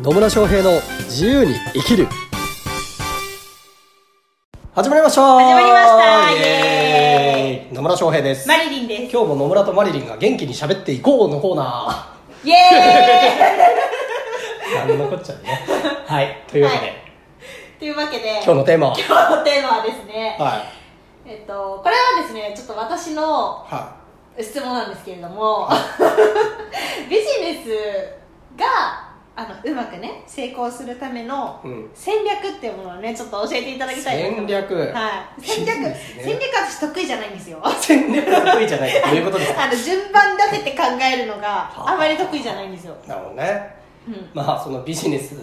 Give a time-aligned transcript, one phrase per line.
[0.00, 2.06] 野村翔平の自由に生きる。
[4.72, 5.22] 始まりました。
[5.38, 6.32] 始まりました。
[6.32, 7.74] イエーイ。
[7.74, 8.46] 野村翔平です。
[8.46, 9.12] マリリンです。
[9.12, 12.14] 今日も野村とマリリンが元気に喋っていこうのコーナ
[12.44, 15.66] イエーなん のこっちゃね。
[16.06, 16.44] はい。
[16.46, 16.94] というわけで、はい。
[16.94, 18.94] ーイというわけで今日のテーマは？
[18.96, 20.64] 今日のテーマはですね、は
[21.26, 21.30] い。
[21.30, 23.22] えっとこれはですねちょっと私の
[23.68, 23.96] は
[24.40, 25.68] 質問なんですけれども。
[27.10, 29.07] ビジネスが
[29.40, 31.90] あのうまくね成功するためのうん。
[31.94, 34.74] 戦略っていうものをねちょっと教えていただきたいなと戦略。
[34.76, 34.84] は
[35.38, 35.40] い。
[35.40, 35.76] 戦略、
[36.20, 37.62] 戦略私得意じゃないんですよ。
[37.64, 39.62] い戦略が得意じゃないということですか？
[39.64, 41.96] あの順番立てて考えるのがあ。
[41.96, 43.76] まり得意じゃないんですよ、なるほどね。
[44.08, 44.30] うん。
[44.34, 45.36] まあそのビジネス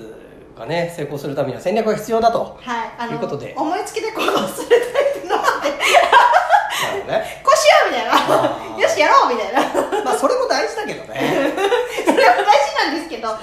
[0.60, 2.58] がね成功するためには戦略が必要だと。
[2.62, 3.54] はい、あのということで。
[3.56, 4.76] 思いつきで行動するタ
[5.20, 5.70] イプのなんで。
[5.70, 7.42] なるほどね。
[7.44, 8.76] こうしようみたいあー。
[8.78, 9.62] なよしやろうみたいな。
[10.04, 11.54] まあそれも大事だけどね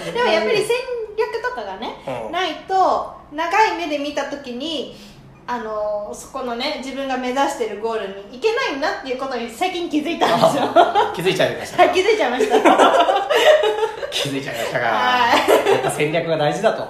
[0.04, 0.76] でもやっぱり戦
[1.16, 2.32] 略とかがね、うん。
[2.32, 4.94] ないと長い目で見た時に
[5.46, 10.72] あのそこのね自分が目指してるゴールに行けないなっていうことに最近気づいたんですよ。
[10.74, 12.56] あ気づいちゃいましたはい 気づいちゃいました。
[14.10, 15.28] 気づいちゃいましたがは
[15.68, 16.82] やっぱ戦略が大事だと。
[16.82, 16.88] は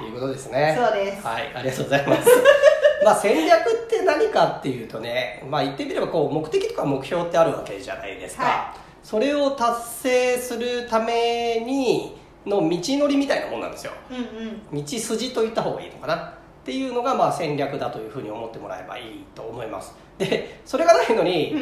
[0.00, 0.04] い。
[0.04, 0.74] いうことですね。
[0.78, 1.26] そうです。
[1.26, 2.30] はいありがとうございます。
[3.04, 13.92] まあ戦略って何かっていうとねまあ言ってみればこう目的とか目標ってあるわけじゃないですか、はそれを達成するためにの道のりみたいなもんなんですよ。
[14.10, 14.82] うんうん。
[14.82, 16.32] 道筋と言った方がいいのかなっ
[16.64, 19.94] ていうのがまあ戦略だというふうに思ってもらえばいいと思います。
[20.18, 21.54] でそれがないのに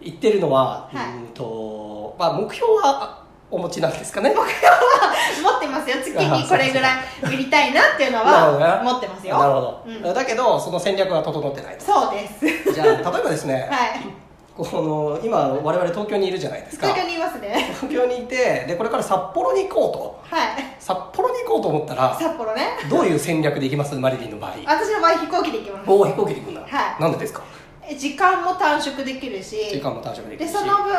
[0.00, 1.12] 言ってるのは、はい。
[1.18, 4.34] うーんとまあ、目標はお持ちなんですかね？
[4.34, 5.96] 持ってますよ。
[6.02, 9.38] 月にこれぐらい売りたいなっていうのは 持ってますよ。
[9.38, 10.02] なるほど、うん。
[10.14, 11.84] だけどその戦略が整ってないと。
[11.84, 12.72] そうです。
[12.72, 14.21] じゃあ例えばですね、 はい
[14.56, 16.88] この今我々東京にいるじゃないですか。
[16.88, 17.70] 東京にいますね。
[17.80, 20.36] 東京にいてでこれから札幌に行こうと。
[20.36, 20.48] はい。
[20.78, 22.78] 札幌に行こうと思ったら札幌ね。
[22.90, 23.94] どういう戦略で行きます？
[23.94, 24.56] マリリンの場合。
[24.66, 25.90] 私の場合飛行機で行きます。
[25.90, 27.00] おお飛行機で行くんだ、はい。
[27.00, 27.42] なんでですか？
[27.88, 29.70] え時間も短縮できるし。
[29.70, 30.52] 時間も短縮できるし。
[30.52, 30.92] でその分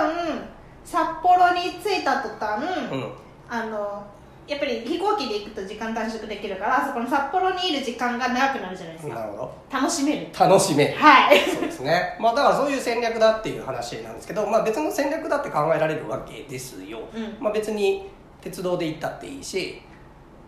[0.84, 3.12] 札幌に着いた途端、うん。
[3.50, 4.04] あの
[4.46, 9.16] やっぱり飛行機で行くと時間短縮できるからそこの札幌にいる時間が長くなるじゃないですか。
[9.16, 10.28] なるほ楽しめる。
[10.38, 10.96] ど楽しめる。
[10.98, 11.40] はい。
[11.40, 12.18] そうですね。
[12.20, 17.38] まあだからそういう戦略だっていう話なんですけど、まあ、別の戦略だって考えられるわけですよ、うん。
[17.40, 18.10] まあ、別に
[18.42, 19.82] 鉄道で行ったっていいし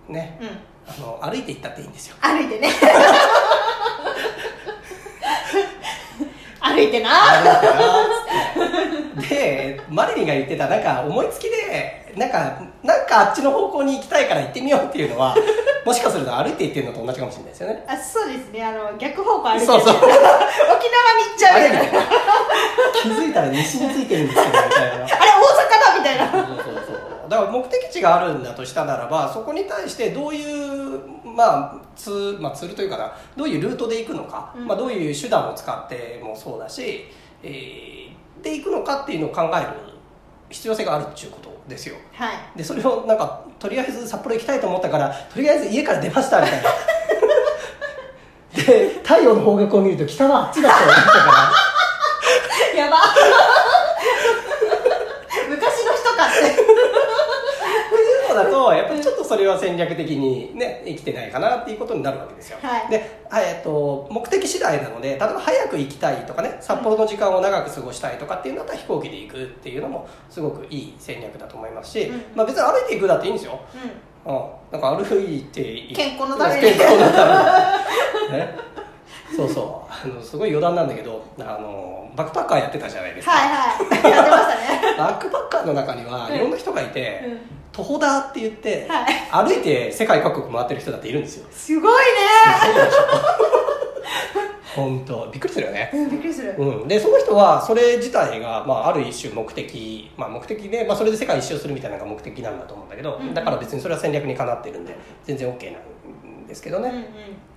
[0.10, 0.38] ね。
[0.42, 0.50] うん。
[0.88, 2.16] あの歩いて行ったっていいんですよ。
[2.20, 2.70] 歩いてね。
[6.60, 7.10] 歩いてな。
[9.30, 15.36] でマリリンが言ってたなんか思いつきでなんかなんかあっちの方向に行きたいから行ってみようっていうのは
[15.86, 17.86] もしかすると歩いて行ってるのと同じかもしれないですよね。
[17.88, 18.64] あそうですね。
[18.64, 19.96] あの逆方向歩いてそうそう。
[19.96, 22.02] 沖縄に行っちゃうみたいな。
[22.94, 24.96] 気づいたら西についてるんですけどみたいな。
[24.96, 25.16] あれ大阪
[25.80, 26.32] だみたいな。
[26.32, 27.30] そうそうそう。
[27.30, 34.68] だから目的地があるんだとしたならばそこに対してどういう、まあ、ツまあ、ツールというかなどういうルートで行くのか、うん。
[34.68, 37.12] まあ、どういう手段を使ってもそうだし、
[37.44, 37.96] えー
[38.46, 39.68] で行くのかっていうのを考える
[40.50, 41.96] 必要性があるっていうことですよ。
[42.14, 42.38] はい。
[42.58, 46.70] でそれをなんかとりあえず札幌行きたいと思ったからとりあえず家から出ましたみたいな。
[48.56, 51.10] で太陽の方角を見ると北はあっちだと思ったか
[52.76, 52.80] ら。
[52.80, 52.98] やば。
[55.50, 56.52] 昔の人かって。
[56.52, 56.66] ってい
[58.26, 59.02] うのだとやっぱり
[59.36, 62.90] それは戦略的にね生きてないかなっていうことになるわけですよ、はい。
[62.90, 72.24] で、はいえっと、目的次第なので例えば早く行きたいとかね札幌の時間を長く過ごしたいとかっていうんだったら飛行機で行くっていうのもすごくいい戦略だと思いますし、うん。
[72.34, 73.60] まあ、別に歩いて行くだっていいんですよ、
[74.26, 74.36] ううん、
[74.72, 76.62] なんか歩いてい健康のために。
[76.62, 77.26] 健康のた
[78.30, 78.40] めに。
[78.40, 78.56] ね。
[79.36, 79.92] そうそう。
[79.92, 84.12] あのすごい余談なんだけどあのバックパッカーやってたじゃないですか、はいはい。
[84.12, 84.96] やってましたね。
[84.98, 91.48] バックパッカーの中にはいろんな人がいて、うん徒歩だって言って、は歩いて世界各国回ってる人だっているんですよ。
[91.52, 92.10] すごいね。
[94.74, 95.30] 本当。
[95.30, 95.92] びっくりするよね。
[95.94, 96.56] うんびっくりする。
[96.58, 103.34] うん、でその人はそれ自体が、まあ、ある一種目的、まあ、目的で、まあ、それで世界一周するみたいなのが目的なんだと思うんだけど、うんうん。
[103.34, 104.96] だから別にそれは戦略にかなってるんで
[105.26, 107.04] 全然 OK なんですけどね、うんうん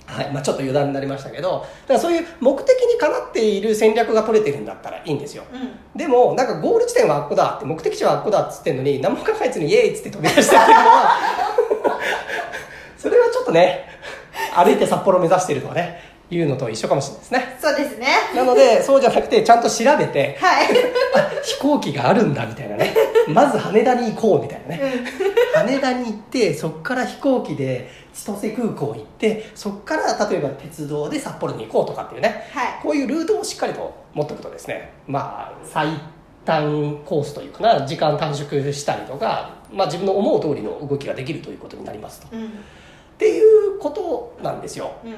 [0.08, 0.32] はい。
[0.32, 5.44] まあ、ちょっと余談になりましたけどだからそういう目的にかなっている戦略が取れてるんだったらいいんですよ。
[5.52, 5.98] うん。
[5.98, 11.18] でもなんかゴール地点はあっこだって目的地はあっこだっつってんのに何も考えずにイエーイっつって飛び出してっていうのは
[12.96, 13.86] それはちょっとね
[14.54, 17.58] 歩いて札幌目指してるとかねいうのと一緒かもしれないですね。
[17.60, 18.06] そうですね。
[18.34, 20.66] なのでそうじゃなくてちゃんと調べてはい。
[21.14, 22.94] あ飛行機があるんだみたいなね。
[23.28, 25.04] まず羽田に行こうみたいなね。
[25.54, 32.44] 羽田に行ってそこから飛行機で千歳空港行ってそこから例えば鉄道で札幌に行こうとかっていうね。
[32.52, 32.82] はい。
[32.82, 35.88] こういうルートをしっかりと持っておくとですねまあ最
[36.44, 42.28] 短コースというかな時間短縮したりとかまあ、自分の思う通りの動きができるということになりますと。
[42.34, 42.46] うん。
[42.46, 42.48] っ
[43.18, 44.92] ていうことなんですよ。
[45.04, 45.14] うん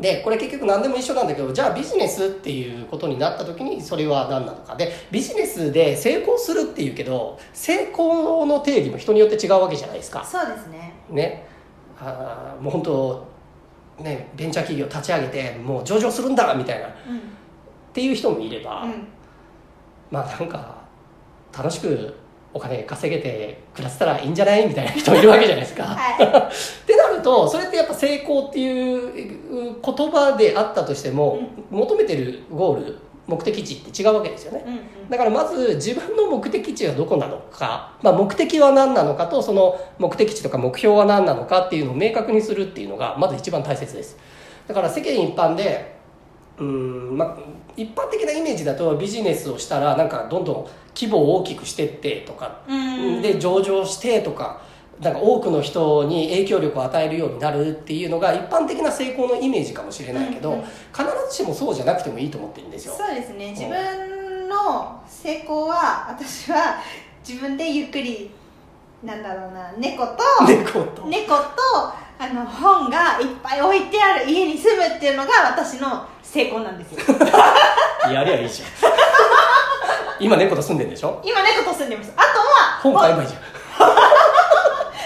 [0.00, 4.76] でこれ結局何でも一緒なんだけどじゃあビジネスっていうことになった時にそれは何なのか。
[4.76, 10.24] でビジネスで成功するっていうけど成功の定義も人によって違うわけじゃないですか。
[10.24, 10.94] そうですね。
[11.10, 11.46] ね。
[12.00, 13.26] あーもう本当
[13.98, 16.86] ねベンチャー企業立ち上げてもう上場するんだみたいな。
[16.86, 17.20] っうん。
[17.92, 19.08] ていう人もいれば、うん。
[20.12, 20.76] まあなんか
[21.56, 22.14] 楽しく
[22.54, 24.66] お金稼げて暮らせたらいいんじゃない？
[24.66, 25.84] みたいな人もいるわけじゃないですか。
[25.84, 31.40] はってなるとそれってやっぱ成功っていう言葉であったとしても、
[31.70, 34.60] 求めてるゴール目的地って違うわけですよね。
[34.60, 35.10] い、うんうん。
[35.10, 44.16] だからまず自分の目的地はどこなのか、まあ、目的は何なのかとその目的地とか目標は何なのかっていうのを明確にするっていうのがまず一番大切です。
[44.66, 45.97] だから世間一般で
[46.58, 47.36] うーんまあ
[47.76, 53.22] 一般的なイメージだとビジネスをしたらなんかどんどん規模を大きくしてってとかうん。
[53.22, 54.60] で上場してとか
[55.00, 60.64] なんか多くの人に影響力を与えるようになるっていうのが一般的な成功のイメージかもしれないけど、うんうん。
[60.64, 62.94] 必ずしもそうじゃなくてもいいと思ってるんですよ。
[62.98, 63.50] そうですね。
[63.50, 66.80] 自分の成功は私は
[67.26, 68.30] 自分でゆっくり
[69.04, 70.18] なんだろうな猫と
[70.48, 71.04] 猫と。
[71.06, 71.42] 猫と
[72.20, 77.16] あの本がいっぱい置いてある家に住むっていうのが私の成功なんですよ。
[78.12, 78.68] やりゃいいじゃん。
[80.20, 81.20] 今猫と住んでんでしょ？
[81.24, 82.12] 今猫と住んでます。
[82.16, 83.40] あとは本買えばいいじゃん。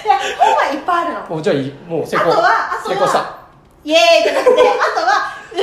[0.05, 1.26] いや本はいっぱいあるの。
[1.37, 1.56] おじゃあ
[1.91, 2.32] もう成功。
[2.32, 2.49] あとは
[2.81, 3.37] あとは成功した。
[3.85, 5.12] イエーイじゃなくてあとは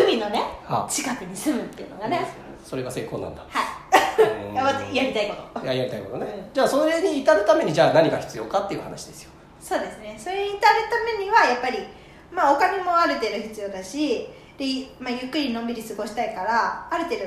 [0.06, 0.86] 海のね あ。
[0.88, 2.32] 近くに住むっていうのがね。
[2.64, 3.42] それが成功なんだ。
[3.50, 4.22] はい。
[4.22, 4.54] うん。
[4.54, 5.66] ややりたいこと。
[5.66, 10.16] いややりたいことね、うんじゃあそれに至るためにじゃあ何が必要かっていう話ですよそうですね。
[10.18, 11.80] それに至るためにはやっぱり、
[12.32, 14.28] まあ、お金もある程度必要だし
[14.58, 14.66] で、
[15.00, 17.24] まあ、ゆっくりのんびり過ごしたいからある程度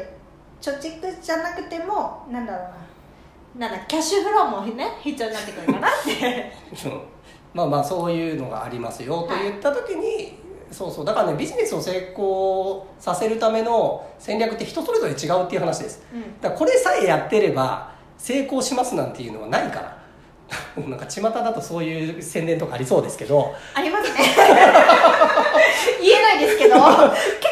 [0.60, 2.58] 貯蓄じゃなくてもなんだろ
[3.56, 3.68] うな。
[3.68, 6.52] なんだキャッシュフローもね必要になってくるかなって。
[6.88, 6.88] う。
[6.88, 7.00] ん
[7.52, 10.38] まあまあそういうのがありますよと言った時に、
[10.70, 11.04] そうそう。
[11.04, 16.02] だからねビジネスを成功させるための戦略って人それぞれ違うっていう話です。
[16.14, 16.40] うん。
[16.40, 20.01] だからこれさえやってれば成功しますなんていうのはないから
[20.76, 23.54] なんか巷だとそういう宣伝とかありそうですけど。
[23.74, 24.18] ありますね。
[26.00, 26.74] 言えないですけど。
[26.76, 26.86] 結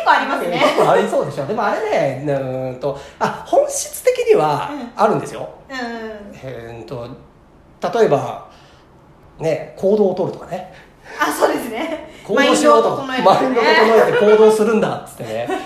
[0.05, 0.58] 構ありますね。
[0.58, 1.47] 結構ありそうでしょ。
[1.47, 4.93] でもあれねうーんとあ本質的にはうん。
[4.97, 5.76] あるんですよ、うん。
[6.43, 7.08] えと
[7.99, 8.47] 例えば
[9.38, 10.73] ね行動を取るとかね。
[11.20, 12.11] あそうですね。
[12.26, 13.50] 行動しようとマインドを整
[14.08, 15.49] えて行動するんだっつってね。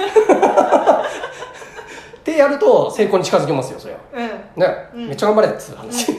[2.20, 4.00] ってやると成功に近づきますよそれは。
[4.14, 4.60] うん。
[4.60, 5.08] ね、うん。
[5.08, 6.12] めっちゃ頑張れっつう話、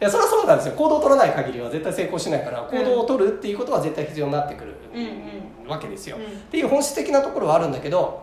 [0.00, 0.74] いやそれはそうなんですよ。
[0.74, 8.22] 行動を取らない限りは絶対成功しないから行動を取るっていうことは絶対必要になってくるうんうんわけですよ、うんっていう本質的なところはあるんだけど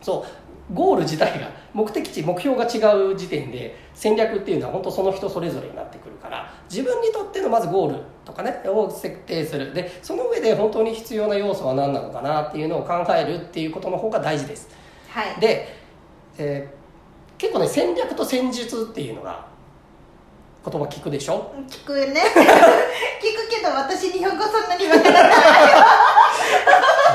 [0.00, 0.24] そ
[0.70, 2.78] うゴール自体が目的地目標が違
[3.12, 9.74] う時点で戦略っていうのは本当その人それぞれになってくるから自分にとってのまずゴールとかねを設定する。
[9.74, 14.68] でその上で本当に必要な要素は何なのかなっていうのを考えるっていうことの方が大事です。
[15.08, 15.40] はい。
[15.40, 15.74] で、
[16.38, 16.78] えー
[17.38, 19.46] 結構ね戦略と戦術っていうのが
[20.70, 21.52] 言葉聞くでしょ？
[21.70, 22.22] 聞くね。
[23.20, 25.32] 聞くけど私日本語そんなにわからない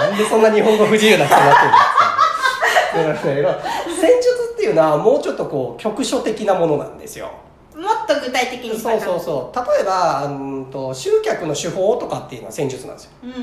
[0.10, 3.30] なんでそんな日本語不自由な人になってるんですか？
[3.34, 3.58] ね
[4.00, 7.32] 戦術っていうのはもうちょっとこう局所的なものなんですよ。
[7.76, 8.80] もっと具体的に。
[8.80, 9.58] そうそうそう。
[9.76, 13.12] 例えばうんと集客の手法とかっていうのは戦術なんですよ。
[13.24, 13.38] うんうん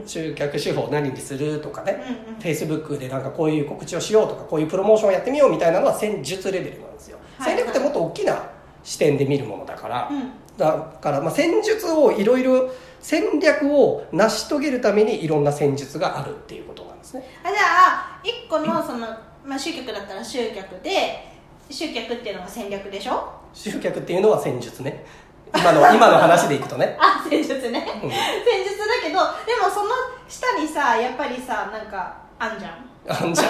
[0.00, 0.08] うん。
[0.08, 2.40] 集客手法何にするとかね、うんうん。
[2.40, 7.50] Facebook でなんかこういう告知をしようとかこういうプロモーションをやってみようみたいなのは戦術レベルなんですよ、はい。
[7.54, 8.42] 戦略ってもっと大きな
[8.84, 10.30] 視点で見るものだから、うん。
[10.56, 12.70] だからまあ戦術をいろいろ
[13.00, 17.24] 戦略を成し遂げるためにいろんな戦術があるっていうことなんですね。
[17.44, 19.06] あじゃあ一個のその、
[19.44, 21.28] まあ、集客だったら集客で
[21.70, 23.32] 集客っていうのが戦略でしょ？
[23.54, 25.04] 集客っていうのは戦術ね。
[25.56, 28.10] 今の今の話でいくとね、 あ戦術ね、うん。
[28.10, 29.54] 戦術だけどで
[30.58, 32.88] にさやっぱりさなんかあんじゃん。
[33.08, 33.48] あんじゃん。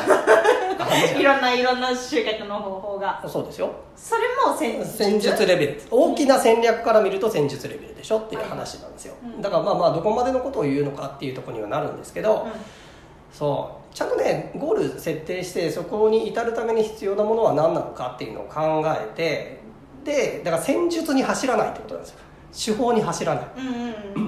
[1.20, 3.22] いろんないろんな集客の方法が。
[3.26, 3.70] そうですよ。
[3.96, 4.96] それも戦術。
[4.96, 5.82] 戦術レベル。
[5.90, 9.42] 大きな戦略から見ると戦術レベルでしょっていう話なんですよ、うん。
[9.42, 12.46] だからまあまあどこまでのことを言うのかっていうところにはなるんですけど、
[13.32, 13.94] そう。
[13.94, 19.58] ちゃんとねゴール設定してそこに至るために必要なものは何なのかっていうのを考えて
[20.04, 22.74] でだから戦術に走らないってことなんですよ。
[22.76, 23.46] 手法に走らない。
[23.56, 24.27] うんうんう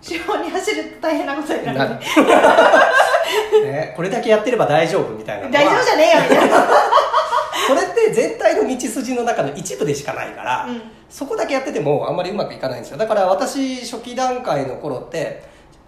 [0.00, 1.94] うん手法に走ると大変なことになるなる。
[3.64, 6.66] ね、これだけやってれば大丈夫みたいな大丈夫じゃねえよみたいな。
[7.68, 10.82] これって全体の道筋の中の一部でしかないから、うん。
[11.10, 12.98] そこだけやっててもあんまりうまくいかないんですよ。
[12.98, 15.42] だから私初期段階の頃って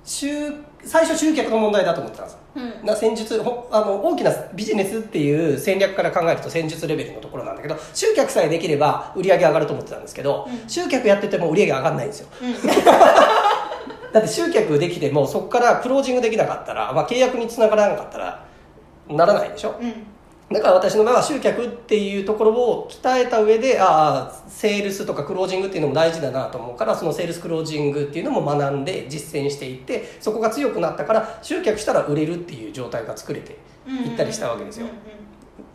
[0.05, 0.53] 集
[0.85, 2.41] 最初集客の問題だと思ってたんですよ。
[2.57, 2.87] うん。
[2.87, 10.69] な戦術ほあの大きなビジネスっていう戦略から考えると戦術レベルのところなんだけど集客さえできれば売り上げ上がると思ってたんですけど、うん。
[10.69, 12.29] 集客やってても売り上げ上がんないんですよ。
[12.43, 12.55] うん
[14.13, 18.47] だって集客できてもそこからクロージングできなかったら、まあ、契約につながらなかったら
[19.09, 19.77] ならないでしょ？
[19.81, 20.07] うん。
[20.53, 34.89] だから私の場合は集客っていうところを鍛えた上でああセールスとかクロージングっていうのも大事だなと思うからそのセールスクロージングっていうのも学んで実践していってそこが強くなったから集客したら売れるっていう状態が作れていったりしたわけですよ。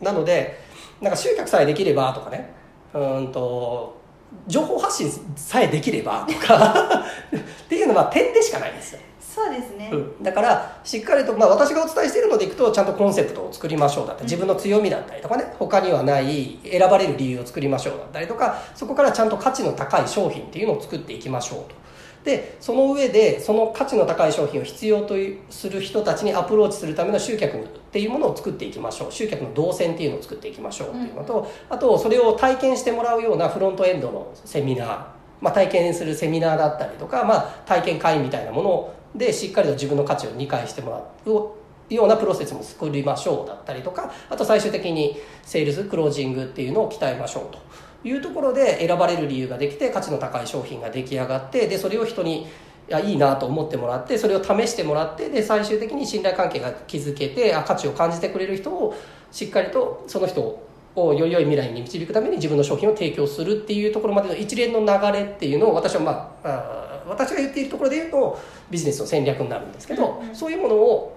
[0.02, 0.58] なので
[1.00, 2.52] なんか集客さえできればとかね。
[2.92, 3.98] うーんと
[4.46, 7.04] 情報発信さえできればとか
[7.34, 9.00] っていうのは点でしかないんですよ。
[9.36, 21.85] そうですね、うん、だからしっかりと、まあ、私がお伝えしているのでいくとちゃんとコンセプトを作りましょうだったり自分の強みだったりとかね他にはない選ばれる理由を作りましょうだったりとかそこからちゃんと価値の高い商品っていうのを作っていきましょうと
[22.26, 25.14] でその上でその価値の高い商品を必要と
[25.48, 29.12] する人たちにアプローチするための集客っていうものを作っていきましょう。
[29.12, 35.06] 集客の動線っていうのを作っていきましょうっていうのと、あとそれを体験してもらうようなフロントエンドのセミナー。
[35.40, 47.58] まあ、体験するセミナーだったりとか、まあ、体験会みたいなものでしっかりと自分の価値を理解してもらうようなプロセスも作りましょうだったりとかあと最終的にセールスクロージングっていうのを鍛えましょうと。
[48.06, 52.46] いうところで選ばれる理由ができて価値の高い商品が出来上がってでそれを人にい
[52.88, 58.94] やいいなと思ってもらってそれを試してもらってで最終的に信頼関係が築けてあ価値を感じてくれる人を
[59.32, 68.38] しっかりとその人をより良い未来に導くために自分の商品を提供するっていうところまでの一連の流れっていうのを私はまあ私が言っているところで言うと
[68.70, 71.16] ビジネスの戦略になるんですけど、そういうものを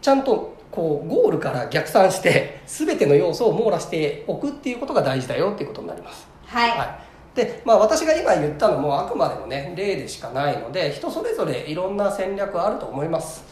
[0.00, 6.26] ちゃんとこうゴールから逆算して全ての要素を網羅しておくっていうことが大事だよっていうことになります。
[6.44, 13.44] はい、はい、で、まあ、私が今言ったのもあくまでもね例でしかないので人それぞれいろんな戦略あると思います、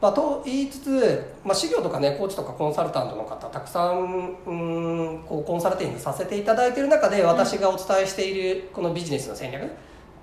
[0.00, 9.70] まあ、と言いつつ、まあ、事業とかねコーチとかコンサルタントの方たくさんうーんこうコンサルティングさせていただいている中で私がお伝えしているこのビジネスの戦略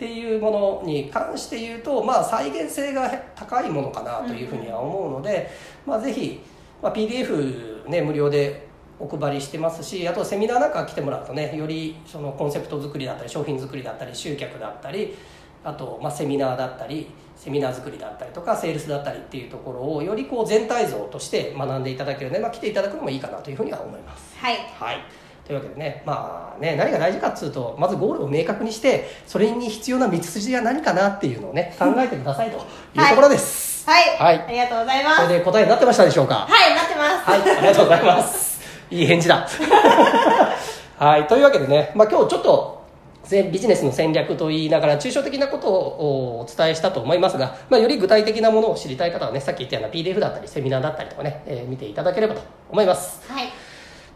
[0.04, 5.50] っていうものに関して言うと、まあ、再現性が高いものかなというふうには思うので、
[5.86, 6.42] まあ、ぜひ、
[6.82, 8.68] まあ、PDF、ね、無料で
[9.00, 15.16] お配りしてますしあとセミナーなんか来てもらうとねよりそのコンセプト作りだったり商品作りだったり集客だったり
[15.64, 17.08] あと、まあ、セミナーだったり
[17.38, 24.38] セミナー作りだったりとかセールスだったりっていうところをよりこう全体像として学んでいただけるので、まあ、来ていただくのもいいかなというふうには思います。
[24.38, 32.64] はいはいというわけでね,、まあ、ね何が大事かっつうとまずゴールを明確にしてそれに必要な道筋は何かなっていうのをね考えてくださいという
[33.10, 34.46] ところです、はい、はい。
[34.48, 35.22] ありがとうございます。
[35.24, 36.48] これで答えになってましたでしょうか？
[36.50, 37.30] はいなってます。
[37.30, 38.62] はい、ありがとうございます。
[38.90, 39.48] いい返事だ。
[40.98, 42.84] はい、というわけでね、まあ、今日ちょっと、
[43.26, 53.22] ぜビジネスの戦略と言いながら抽象的なことをお伝えしたと思いますが、まあ、より具体的なものを知りたい方はねさっき言ったような PDF だったりセミナーだったりとかね、えー見ていただければと思います。
[53.30, 53.48] はい。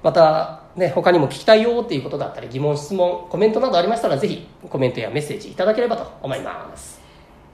[0.04, 7.02] また、ね、他にも聞きたいよっていうことだったり疑問質問コメントなどありましたらぜひコメントやメッセージいただければと思います。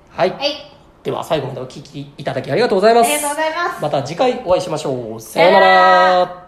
[0.10, 0.74] はい、はい。
[1.04, 3.08] では最後までお聞きいただきありがとうございます。
[3.12, 3.82] ありがとうございます。
[3.82, 5.22] また次回お会いしましょう。
[5.22, 6.43] さようなら